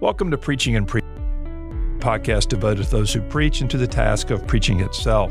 [0.00, 1.10] Welcome to Preaching and Preachers,
[1.98, 5.30] podcast devoted to those who preach and to the task of preaching itself.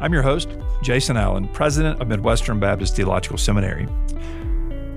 [0.00, 3.88] I'm your host, Jason Allen, president of Midwestern Baptist Theological Seminary.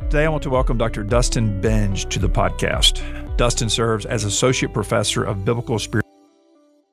[0.02, 1.04] Today, I want to welcome Dr.
[1.04, 3.02] Dustin Benge to the podcast.
[3.38, 5.79] Dustin serves as associate professor of biblical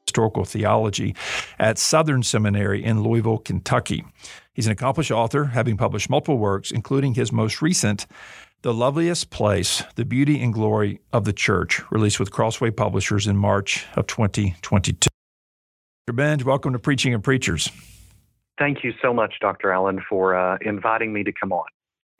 [0.07, 1.15] historical theology
[1.59, 4.03] at Southern Seminary in Louisville, Kentucky.
[4.55, 8.07] He's an accomplished author, having published multiple works, including his most recent,
[8.63, 13.37] the Loveliest Place, The Beauty and Glory of the Church, released with Crossway Publishers in
[13.37, 15.09] March of 2022.
[16.07, 16.17] Dr.
[16.17, 17.71] Benge, welcome to Preaching and Preachers.
[18.59, 19.71] Thank you so much, Dr.
[19.71, 21.67] Allen, for uh, inviting me to come on.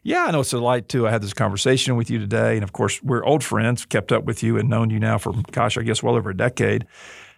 [0.05, 1.09] Yeah, I know it's a delight too.
[1.09, 2.55] I had this conversation with you today.
[2.55, 5.33] And of course, we're old friends, kept up with you and known you now for,
[5.51, 6.87] gosh, I guess well over a decade.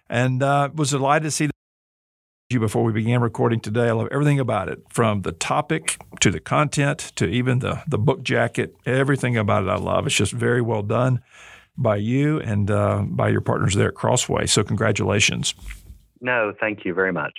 [0.09, 1.49] And uh, was delighted to see
[2.51, 3.89] you before we began recording today.
[3.89, 7.97] I love everything about it, from the topic to the content to even the the
[7.97, 8.75] book jacket.
[8.85, 10.05] Everything about it I love.
[10.05, 11.21] It's just very well done
[11.77, 14.45] by you and uh, by your partners there at Crossway.
[14.47, 15.55] So congratulations.
[16.19, 17.33] No, thank you very much.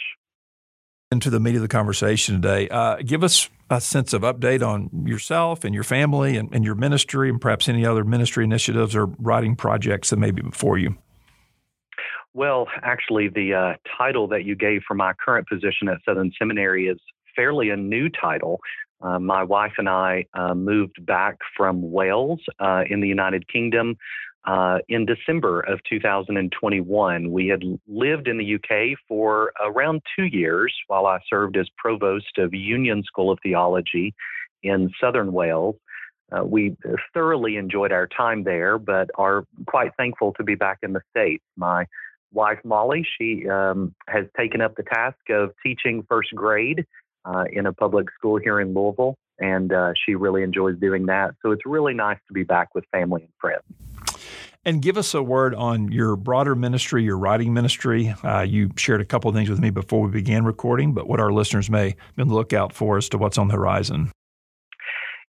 [1.11, 5.07] Into the meat of the conversation today, uh, give us a sense of update on
[5.07, 9.07] yourself and your family and, and your ministry, and perhaps any other ministry initiatives or
[9.19, 10.97] writing projects that may be before you.
[12.35, 16.89] Well, actually, the uh, title that you gave for my current position at Southern Seminary
[16.89, 16.99] is
[17.37, 18.61] fairly a new title.
[19.03, 23.97] Uh, my wife and I uh, moved back from Wales uh, in the United Kingdom
[24.45, 27.31] uh, in December of 2021.
[27.31, 32.39] We had lived in the UK for around two years while I served as provost
[32.39, 34.15] of Union School of Theology
[34.63, 35.77] in southern Wales.
[36.31, 36.75] Uh, we
[37.13, 41.45] thoroughly enjoyed our time there, but are quite thankful to be back in the States.
[41.57, 41.85] My
[42.33, 46.87] wife Molly, she um, has taken up the task of teaching first grade
[47.25, 51.35] uh, in a public school here in Louisville, and uh, she really enjoys doing that.
[51.43, 53.63] So it's really nice to be back with family and friends.
[54.65, 58.15] And give us a word on your broader ministry, your writing ministry.
[58.23, 61.19] Uh, you shared a couple of things with me before we began recording, but what
[61.19, 64.13] our listeners may be on the lookout for as to what's on the horizon.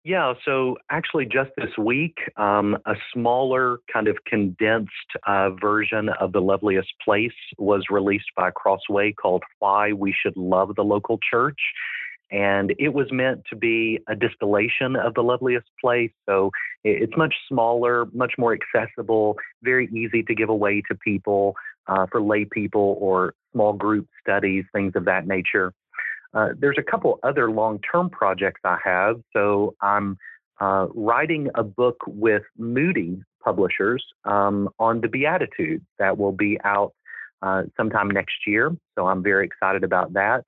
[0.06, 4.92] Yeah, so actually, just this week, um, a smaller, kind of condensed
[5.26, 10.76] uh, version of The Loveliest Place was released by Crossway called Why We Should Love
[10.76, 11.60] the Local Church.
[12.32, 16.12] And it was meant to be a distillation of The Loveliest Place.
[16.26, 16.52] So
[16.84, 21.56] it's much smaller, much more accessible, very easy to give away to people
[21.88, 25.74] uh, for lay people or small group studies, things of that nature.
[26.34, 29.22] Uh, there's a couple other long term projects I have.
[29.34, 30.18] So I'm
[30.60, 36.94] uh, writing a book with Moody Publishers um, on the Beatitudes that will be out
[37.42, 38.76] uh, sometime next year.
[38.96, 40.46] So I'm very excited about that,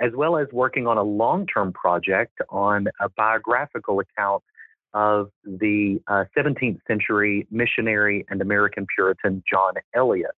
[0.00, 4.42] as well as working on a long term project on a biographical account
[4.94, 10.30] of the 17th uh, century missionary and American Puritan John Eliot.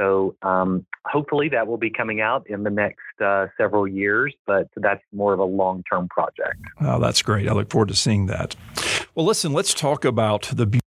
[0.00, 4.68] So um, hopefully that will be coming out in the next uh, several years, but
[4.76, 6.56] that's more of a long term project.
[6.80, 7.48] Oh, that's great.
[7.48, 8.56] I look forward to seeing that.
[9.14, 10.80] Well, listen, let's talk about the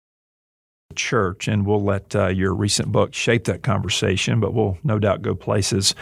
[0.95, 5.21] church, and we'll let uh, your recent book shape that conversation, but we'll no doubt
[5.21, 5.95] go places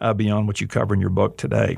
[0.00, 1.76] uh, beyond what you cover in your book today.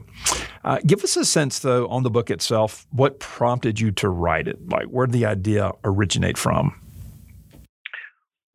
[0.64, 2.86] Uh, give us a sense, though, on the book itself.
[2.90, 4.68] What prompted you to write it?
[4.68, 6.80] Like, where did the idea originate from?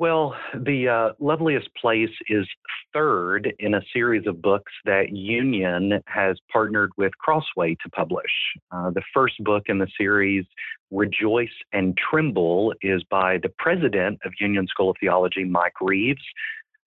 [0.02, 2.48] Well, the uh, loveliest place is
[2.92, 8.32] third in a series of books that Union has partnered with Crossway to publish.
[8.72, 10.44] Uh, the first book in the series,
[10.90, 16.24] Rejoice and Tremble, is by the president of Union School of Theology, Mike Reeves.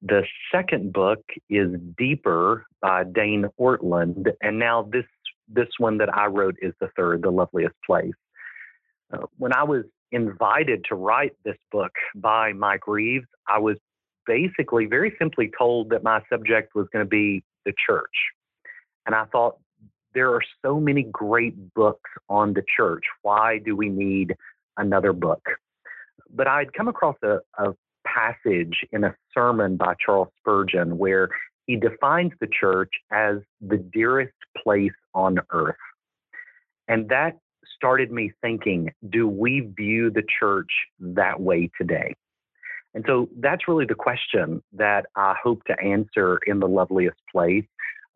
[0.02, 5.06] The second book is Deeper by Dane Ortlund, and now this
[5.46, 8.10] this one that I wrote is the third, The Loveliest Place.
[9.12, 13.76] Uh, when I was invited to write this book by Mike Reeves, I was
[14.26, 18.14] basically very simply told that my subject was going to be the church.
[19.06, 19.58] And I thought,
[20.14, 23.02] there are so many great books on the church.
[23.22, 24.34] Why do we need
[24.76, 25.42] another book?
[26.32, 27.74] But I'd come across a, a
[28.06, 31.30] passage in a sermon by Charles Spurgeon where
[31.66, 35.74] he defines the church as the dearest place on earth.
[36.86, 37.38] And that
[37.74, 40.70] started me thinking do we view the church
[41.00, 42.14] that way today?
[42.94, 47.64] And so that's really the question that I hope to answer in the loveliest place,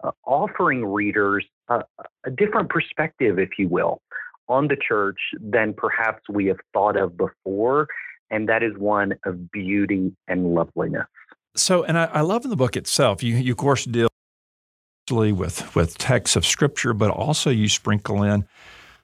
[0.05, 1.83] uh, offering readers a,
[2.25, 4.01] a different perspective, if you will,
[4.49, 7.89] on the church than perhaps we have thought of before.
[8.31, 11.07] And that is one of beauty and loveliness.
[11.57, 14.09] So, and I, I love in the book itself, you, you of course deal
[15.11, 18.47] with with texts of scripture, but also you sprinkle in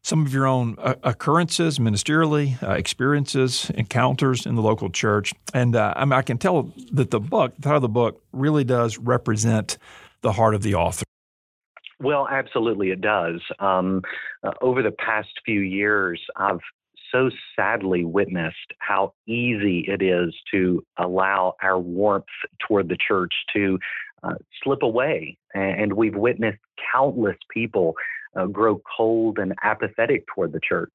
[0.05, 5.33] some of your own uh, occurrences, ministerially, uh, experiences, encounters in the local church.
[5.55, 8.23] And uh, I, mean, I can tell that the book, the title of the book,
[8.31, 9.79] really does represent
[10.21, 11.05] the heart of the author.
[12.01, 13.41] Well, absolutely, it does.
[13.59, 14.03] Um,
[14.43, 16.61] uh, over the past few years, I've
[17.11, 22.27] so sadly witnessed how easy it is to allow our warmth
[22.67, 23.79] toward the church to
[24.23, 25.39] uh, slip away.
[25.55, 26.59] And we've witnessed
[26.93, 27.95] countless people
[28.37, 30.93] uh, grow cold and apathetic toward the church.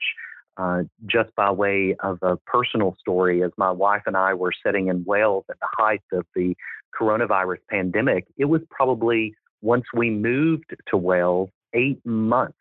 [0.58, 4.88] Uh, just by way of a personal story, as my wife and I were sitting
[4.88, 6.54] in Wales at the height of the
[7.00, 12.58] coronavirus pandemic, it was probably once we moved to Wales, eight months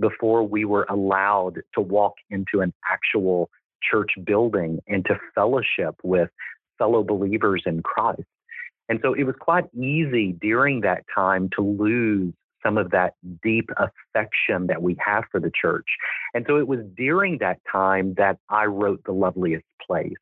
[0.00, 3.50] before we were allowed to walk into an actual
[3.82, 6.30] church building and to fellowship with
[6.78, 8.22] fellow believers in Christ.
[8.88, 12.32] And so it was quite easy during that time to lose
[12.62, 15.86] some of that deep affection that we have for the church.
[16.34, 20.12] And so it was during that time that I wrote The Loveliest Place.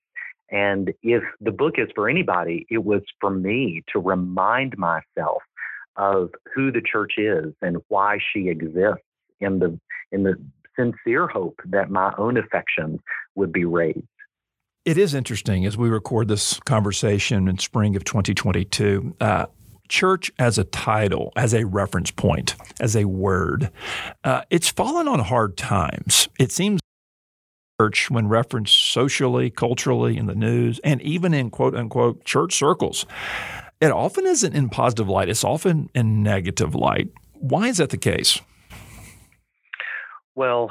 [0.51, 5.43] And if the book is for anybody, it was for me to remind myself
[5.97, 9.05] of who the church is and why she exists
[9.41, 9.79] in the
[10.13, 10.35] in the
[10.77, 13.01] sincere hope that my own affections
[13.35, 14.01] would be raised.
[14.85, 19.15] It is interesting as we record this conversation in spring of 2022.
[19.21, 19.47] Uh,
[19.91, 23.71] church as a title, as a reference point, as a word,
[24.25, 26.29] uh, it's fallen on hard times.
[26.39, 26.81] It seems
[27.79, 33.05] church, when referenced socially, culturally, in the news, and even in quote unquote church circles,
[33.81, 35.29] it often isn't in positive light.
[35.29, 37.09] It's often in negative light.
[37.33, 38.41] Why is that the case?
[40.35, 40.71] Well,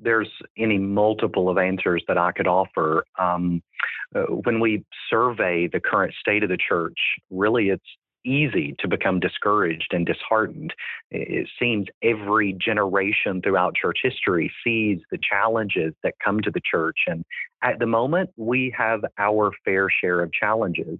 [0.00, 3.04] there's any multiple of answers that I could offer.
[3.18, 3.62] Um,
[4.14, 6.98] uh, when we survey the current state of the church,
[7.30, 7.82] really it's
[8.24, 10.74] easy to become discouraged and disheartened.
[11.10, 16.98] It seems every generation throughout church history sees the challenges that come to the church.
[17.06, 17.24] And
[17.62, 20.98] at the moment, we have our fair share of challenges.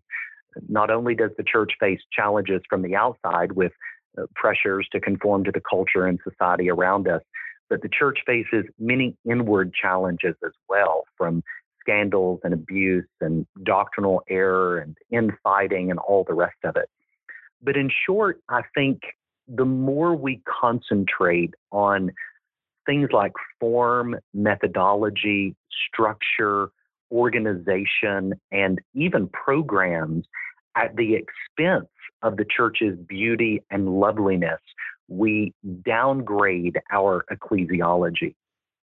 [0.69, 3.73] Not only does the church face challenges from the outside with
[4.17, 7.23] uh, pressures to conform to the culture and society around us,
[7.69, 11.43] but the church faces many inward challenges as well from
[11.81, 16.89] scandals and abuse and doctrinal error and infighting and all the rest of it.
[17.65, 19.01] But in short, I think
[19.49, 22.13] the more we concentrate on
[22.87, 25.57] things like form, methodology,
[25.89, 26.69] structure,
[27.11, 30.27] organization, and even programs
[30.77, 31.89] at the expense
[32.23, 34.61] of the church's beauty and loveliness,
[35.09, 38.35] we downgrade our ecclesiology.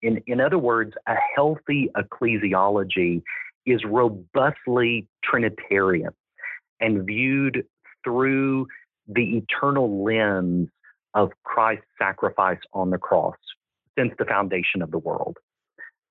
[0.02, 3.22] In, in other words, a healthy ecclesiology
[3.66, 6.12] is robustly Trinitarian
[6.80, 7.66] and viewed
[8.06, 8.68] through
[9.08, 10.70] the eternal lens
[11.14, 13.36] of Christ's sacrifice on the cross
[13.98, 15.38] since the foundation of the world.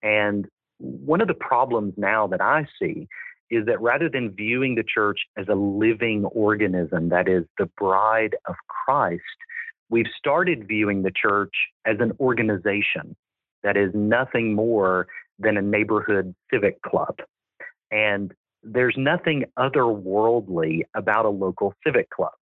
[0.02, 0.46] And
[0.78, 3.08] one of the problems now that I see
[3.50, 8.36] is that rather than viewing the church as a living organism that is the bride
[8.48, 9.22] of Christ,
[9.90, 11.54] we've started viewing the church
[11.86, 13.16] as an organization
[13.62, 15.06] that is nothing more
[15.38, 17.16] than a neighborhood civic club.
[17.90, 18.32] And
[18.64, 22.32] there's nothing otherworldly about a local civic club,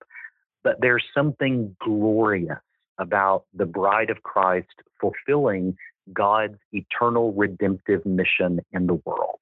[0.63, 2.59] but there's something glorious
[2.99, 4.69] about the bride of Christ
[5.01, 5.77] fulfilling
[6.13, 9.39] God's eternal redemptive mission in the world.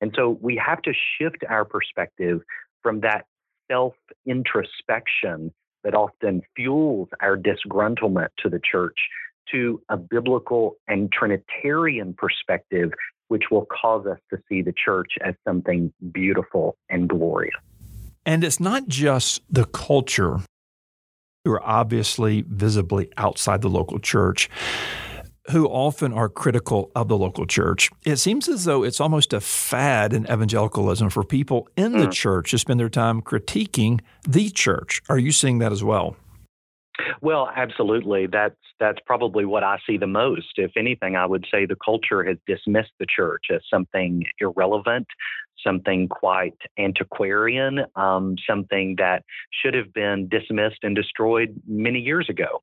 [0.00, 2.40] And so we have to shift our perspective
[2.82, 3.26] from that
[3.70, 3.94] self
[4.26, 5.52] introspection
[5.84, 8.98] that often fuels our disgruntlement to the church
[9.52, 12.90] to a biblical and Trinitarian perspective,
[13.28, 17.54] which will cause us to see the church as something beautiful and glorious.
[18.24, 20.38] And it's not just the culture
[21.44, 24.50] who are obviously visibly outside the local church
[25.50, 27.90] who often are critical of the local church.
[28.04, 32.12] It seems as though it's almost a fad in evangelicalism for people in the mm.
[32.12, 35.02] church to spend their time critiquing the church.
[35.08, 36.16] Are you seeing that as well?
[37.22, 38.26] Well, absolutely.
[38.26, 40.52] That's that's probably what I see the most.
[40.56, 45.06] If anything, I would say the culture has dismissed the church as something irrelevant,
[45.64, 52.62] something quite antiquarian, um, something that should have been dismissed and destroyed many years ago.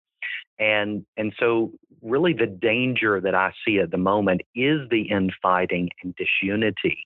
[0.59, 5.89] And and so really the danger that I see at the moment is the infighting
[6.03, 6.97] and disunity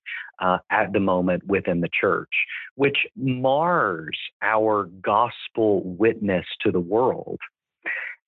[0.42, 2.32] uh, at the moment within the church,
[2.75, 7.39] which mars our gospel witness to the world.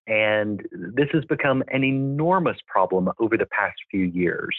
[0.07, 4.55] And this has become an enormous problem over the past few years.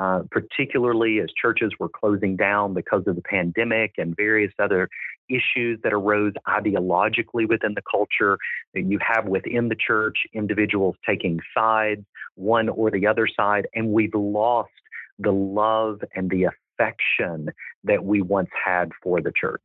[0.00, 4.88] uh, particularly as churches were closing down because of the pandemic and various other
[5.30, 8.36] issues that arose ideologically within the culture.
[8.74, 14.14] You have within the church individuals taking sides, one or the other side, and we've
[14.14, 14.70] lost
[15.18, 17.50] the love and the affection
[17.84, 19.64] that we once had for the church.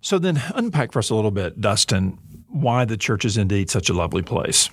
[0.00, 3.90] So then unpack for us a little bit, Dustin, why the church is indeed such
[3.90, 4.70] a lovely place.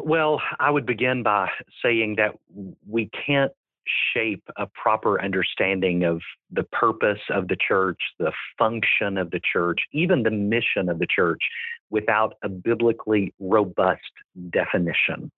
[0.00, 1.48] Well, I would begin by
[1.82, 2.38] saying that
[2.86, 3.52] we can't
[4.14, 9.80] shape a proper understanding of the purpose of the church, the function of the church,
[9.92, 11.40] even the mission of the church
[11.90, 14.00] without a biblically robust
[14.50, 15.30] definition.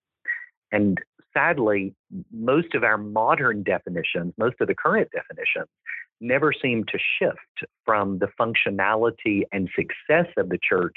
[0.71, 0.99] And
[1.33, 1.93] sadly,
[2.31, 5.67] most of our modern definitions, most of the current definitions,
[6.21, 10.95] never seem to shift from the functionality and success of the church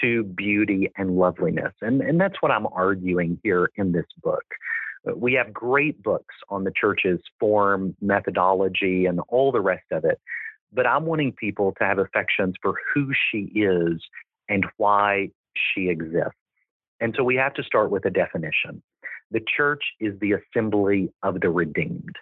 [0.00, 1.72] to beauty and loveliness.
[1.82, 4.44] And, and that's what I'm arguing here in this book.
[5.16, 10.20] We have great books on the church's form, methodology, and all the rest of it.
[10.72, 14.00] But I'm wanting people to have affections for who she is
[14.48, 16.38] and why she exists.
[17.00, 18.82] And so we have to start with a definition.
[19.32, 22.16] The church is the assembly of the redeemed.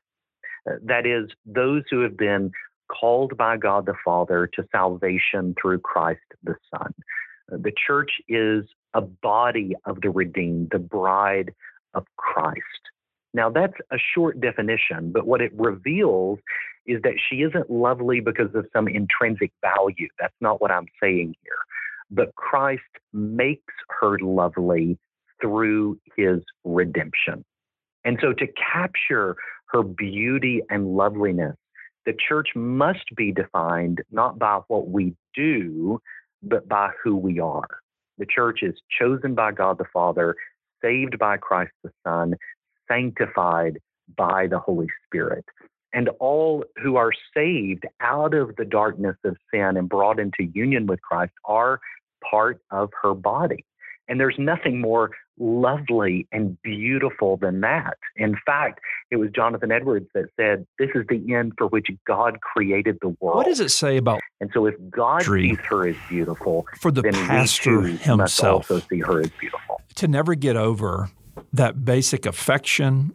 [0.68, 2.50] Uh, that is, those who have been
[2.88, 6.94] called by God the Father to salvation through Christ the Son.
[7.52, 11.52] Uh, the church is a body of the redeemed, the bride
[11.94, 12.60] of Christ.
[13.32, 16.38] Now, that's a short definition, but what it reveals
[16.86, 20.08] is that she isn't lovely because of some intrinsic value.
[20.18, 21.58] That's not what I'm saying here.
[22.10, 22.82] But Christ
[23.12, 24.98] makes her lovely
[25.40, 27.44] through his redemption.
[28.04, 31.56] And so, to capture her beauty and loveliness,
[32.06, 36.00] the church must be defined not by what we do,
[36.42, 37.68] but by who we are.
[38.18, 40.34] The church is chosen by God the Father
[40.82, 42.34] saved by Christ the Son,
[42.88, 43.78] sanctified
[44.16, 45.44] by the Holy Spirit.
[45.92, 50.86] And all who are saved out of the darkness of sin and brought into union
[50.86, 51.80] with Christ are
[52.28, 53.64] part of her body.
[54.08, 55.10] And there's nothing more
[55.40, 57.96] lovely and beautiful than that.
[58.14, 58.80] In fact,
[59.10, 63.08] it was Jonathan Edwards that said, This is the end for which God created the
[63.20, 63.36] world.
[63.38, 64.20] What does it say about?
[64.40, 69.20] And so, if God sees her as beautiful, for the pastor himself also see her
[69.20, 69.80] as beautiful.
[69.96, 71.10] To never get over
[71.52, 73.14] that basic affection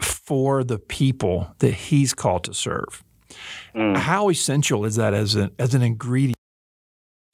[0.00, 3.04] for the people that he's called to serve.
[3.74, 3.96] Mm.
[3.96, 6.36] How essential is that as an as an ingredient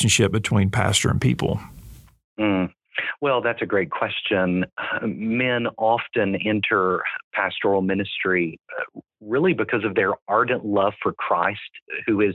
[0.01, 1.61] relationship between pastor and people?
[2.39, 2.73] Mm.
[3.21, 4.67] Well, that's a great question.
[5.03, 11.61] Men often enter pastoral ministry uh, really because of their ardent love for Christ,
[12.07, 12.35] who is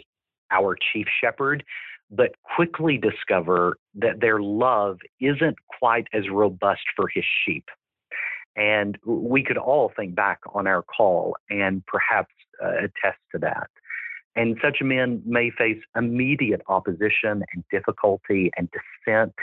[0.52, 1.64] our chief shepherd,
[2.12, 7.66] but quickly discover that their love isn't quite as robust for his sheep.
[8.56, 12.34] And we could all think back on our call and perhaps
[12.64, 13.70] uh, attest to that.
[14.38, 19.34] And such men may face immediate opposition and difficulty and dissent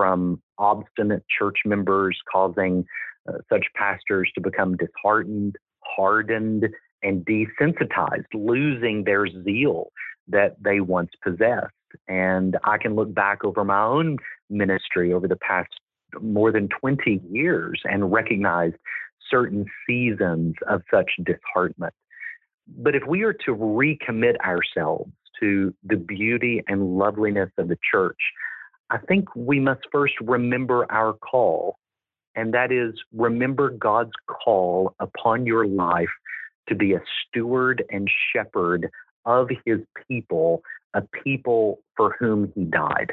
[0.00, 2.86] from obstinate church members, causing
[3.28, 6.64] uh, such pastors to become disheartened, hardened,
[7.02, 9.90] and desensitized, losing their zeal
[10.26, 11.74] that they once possessed.
[12.08, 14.16] And I can look back over my own
[14.48, 15.68] ministry over the past
[16.22, 18.72] more than 20 years and recognize
[19.30, 21.92] certain seasons of such disheartenment.
[22.66, 28.16] But if we are to recommit ourselves to the beauty and loveliness of the church,
[28.90, 31.76] I think we must first remember our call,
[32.34, 36.08] and that is remember God's call upon your life
[36.68, 38.90] to be a steward and shepherd
[39.24, 39.78] of his
[40.08, 40.62] people,
[40.94, 43.12] a people for whom he died.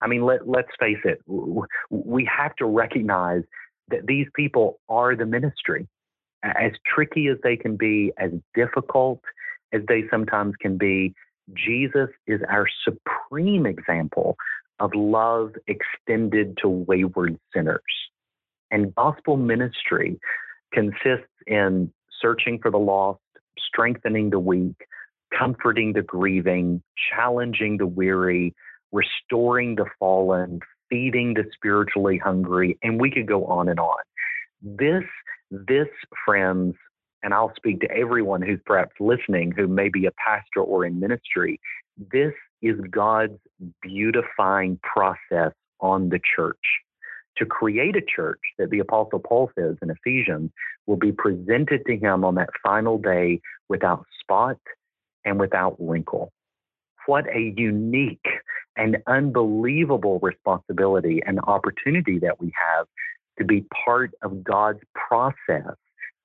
[0.00, 1.20] I mean, let, let's face it,
[1.90, 3.42] we have to recognize
[3.88, 5.86] that these people are the ministry.
[6.42, 9.20] As tricky as they can be, as difficult
[9.72, 11.14] as they sometimes can be,
[11.54, 14.36] Jesus is our supreme example
[14.80, 17.80] of love extended to wayward sinners.
[18.70, 20.18] And gospel ministry
[20.72, 23.20] consists in searching for the lost,
[23.58, 24.76] strengthening the weak,
[25.36, 26.82] comforting the grieving,
[27.14, 28.54] challenging the weary,
[28.92, 34.02] restoring the fallen, feeding the spiritually hungry, and we could go on and on.
[34.62, 35.04] This,
[35.50, 35.88] this,
[36.24, 36.74] friends,
[37.22, 41.00] and I'll speak to everyone who's perhaps listening who may be a pastor or in
[41.00, 41.60] ministry,
[42.12, 43.38] this is God's
[43.82, 46.56] beautifying process on the church.
[47.38, 50.50] To create a church that the Apostle Paul says in Ephesians
[50.86, 54.56] will be presented to him on that final day without spot
[55.24, 56.32] and without wrinkle.
[57.06, 58.26] What a unique
[58.76, 62.86] and unbelievable responsibility and opportunity that we have
[63.38, 65.76] to be part of God's process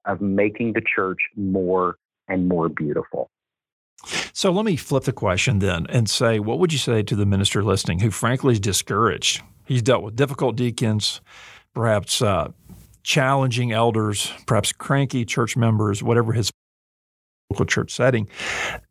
[0.05, 1.97] of making the church more
[2.27, 3.29] and more beautiful.
[4.41, 7.27] So let me flip the question then and say, what would you say to the
[7.27, 9.43] minister listening who frankly is discouraged?
[9.65, 11.21] He's dealt with difficult deacons,
[11.75, 12.51] perhaps uh,
[13.03, 16.49] challenging elders, perhaps cranky church members, whatever his
[17.51, 18.27] local church setting.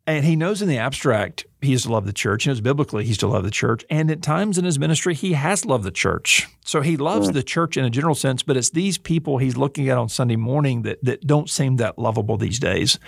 [0.07, 2.45] And he knows in the abstract he has to love the church.
[2.45, 3.83] He knows biblically he's to love the church.
[3.89, 6.47] And at times in his ministry, he has loved the church.
[6.63, 7.33] So he loves mm.
[7.33, 10.37] the church in a general sense, but it's these people he's looking at on Sunday
[10.37, 12.99] morning that, that don't seem that lovable these days.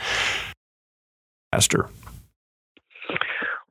[1.53, 1.87] Pastor.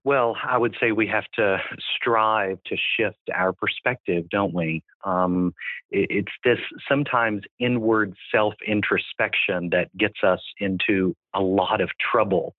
[0.04, 1.58] Well, I would say we have to
[1.96, 4.82] strive to shift our perspective, don't we?
[5.04, 5.54] Um,
[5.90, 12.54] it's this sometimes inward self introspection that gets us into a lot of trouble.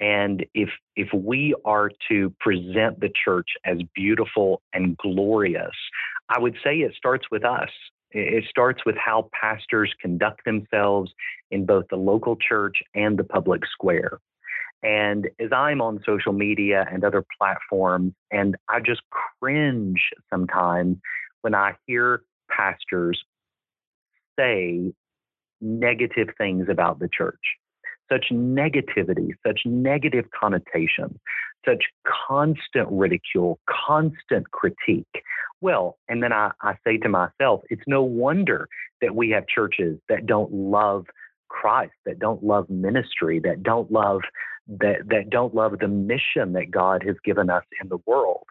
[0.00, 5.76] And if if we are to present the church as beautiful and glorious,
[6.30, 7.70] I would say it starts with us.
[8.12, 11.12] It starts with how pastors conduct themselves
[11.50, 14.18] in both the local church and the public square.
[14.82, 19.02] And as I'm on social media and other platforms, and I just
[19.40, 20.98] cringe sometimes
[21.42, 23.20] when I hear pastors
[24.38, 24.92] say
[25.60, 27.40] negative things about the church.
[28.10, 31.18] Such negativity, such negative connotations,
[31.66, 31.84] such
[32.28, 35.22] constant ridicule, constant critique.
[35.60, 38.68] Well, and then I, I say to myself, it's no wonder
[39.02, 41.04] that we have churches that don't love
[41.48, 44.20] Christ, that don't love ministry, that don't love
[44.68, 48.44] that, that don't love the mission that God has given us in the world.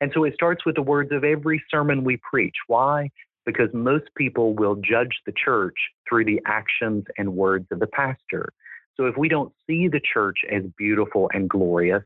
[0.00, 2.54] And so it starts with the words of every sermon we preach.
[2.66, 3.10] Why?
[3.44, 5.76] Because most people will judge the church
[6.08, 8.52] through the actions and words of the pastor.
[8.96, 12.02] So if we don't see the church as beautiful and glorious,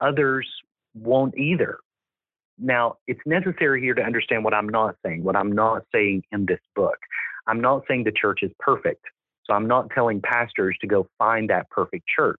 [0.00, 0.48] others
[0.94, 1.78] won't either.
[2.58, 6.46] Now, it's necessary here to understand what I'm not saying, what I'm not saying in
[6.46, 6.98] this book.
[7.46, 9.04] I'm not saying the church is perfect.
[9.44, 12.38] So I'm not telling pastors to go find that perfect church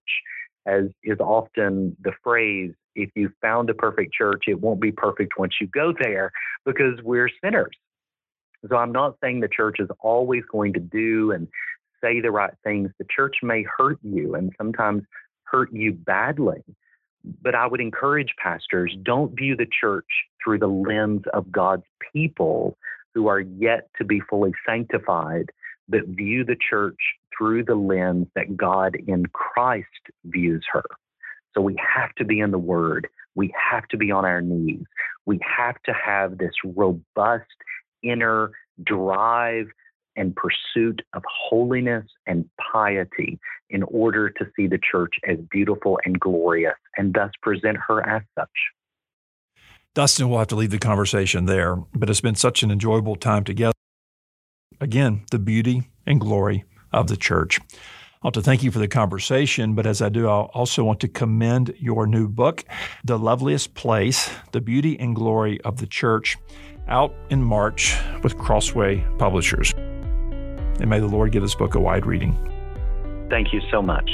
[0.66, 5.38] as is often the phrase, if you found a perfect church, it won't be perfect
[5.38, 6.30] once you go there
[6.64, 7.76] because we're sinners.
[8.68, 11.48] So I'm not saying the church is always going to do and
[12.02, 12.90] say the right things.
[12.98, 15.02] The church may hurt you and sometimes
[15.44, 16.62] hurt you badly.
[17.42, 20.06] But I would encourage pastors don't view the church
[20.42, 22.76] through the lens of God's people
[23.14, 25.50] who are yet to be fully sanctified,
[25.88, 26.98] but view the church
[27.36, 29.86] through the lens that God in Christ
[30.24, 30.84] views her.
[31.54, 33.08] So we have to be in the Word.
[33.34, 34.84] We have to be on our knees.
[35.26, 37.50] We have to have this robust
[38.02, 38.52] inner
[38.84, 39.66] drive
[40.16, 43.38] and pursuit of holiness and piety
[43.70, 48.22] in order to see the church as beautiful and glorious and thus present her as
[48.38, 48.50] such.
[49.94, 53.44] Dustin, we'll have to leave the conversation there, but it's been such an enjoyable time
[53.44, 53.74] together.
[54.80, 57.60] Again, the beauty and glory of the church.
[57.60, 61.00] I want to thank you for the conversation, but as I do, I also want
[61.00, 62.64] to commend your new book,
[63.04, 66.38] The Loveliest Place The Beauty and Glory of the Church,
[66.86, 69.72] out in March with Crossway Publishers.
[69.72, 72.36] And may the Lord give this book a wide reading.
[73.28, 74.08] Thank you so much.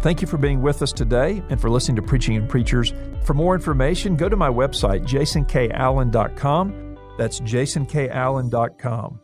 [0.00, 2.92] Thank you for being with us today and for listening to Preaching and Preachers.
[3.22, 6.96] For more information, go to my website, jasonkallen.com.
[7.16, 9.20] That's jasonkallen.com.